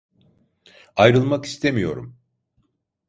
[0.95, 2.15] Ayrılmak istemiyorum.